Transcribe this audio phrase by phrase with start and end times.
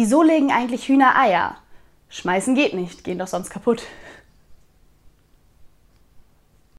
[0.00, 1.56] Wieso legen eigentlich Hühner Eier?
[2.08, 3.82] Schmeißen geht nicht, gehen doch sonst kaputt.